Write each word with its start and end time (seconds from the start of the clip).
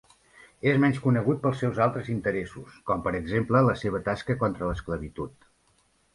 És 0.69 0.77
menys 0.83 1.01
conegut 1.03 1.43
pels 1.43 1.61
seus 1.63 1.81
altres 1.85 2.09
interessos, 2.13 2.79
com 2.89 3.05
per 3.09 3.15
exemple 3.21 3.63
la 3.69 3.77
seva 3.83 4.03
tasca 4.09 4.39
contra 4.47 4.73
l'esclavitud. 4.73 5.49